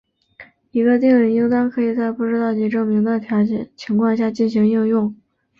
[0.71, 3.21] 一个定理应当可以在不知道其证明的
[3.77, 5.15] 情况下进行应用。